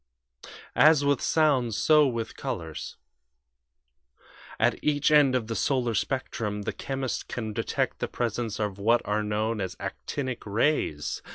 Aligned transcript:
"As 0.75 1.05
with 1.05 1.21
sounds, 1.21 1.77
so 1.77 2.07
with 2.07 2.35
colors. 2.35 2.97
At 4.59 4.83
each 4.83 5.11
end 5.11 5.35
of 5.35 5.45
the 5.45 5.55
solar 5.55 5.93
spectrum 5.93 6.63
the 6.63 6.73
chemist 6.73 7.27
can 7.27 7.53
detect 7.53 7.99
the 7.99 8.07
presence 8.07 8.59
of 8.59 8.79
what 8.79 9.03
are 9.05 9.21
known 9.21 9.61
as 9.61 9.75
'actinic' 9.79 10.43
rays. 10.47 11.21